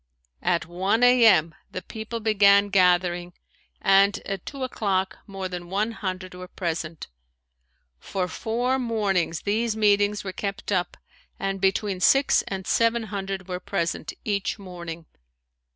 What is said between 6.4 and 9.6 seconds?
present. For four mornings